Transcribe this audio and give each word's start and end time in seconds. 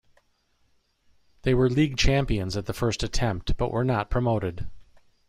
They 1.43 1.53
were 1.53 1.69
league 1.69 1.95
champions 1.95 2.57
at 2.57 2.65
the 2.65 2.73
first 2.73 3.03
attempt, 3.03 3.55
but 3.55 3.69
were 3.71 3.85
not 3.85 4.09
promoted. 4.09 4.65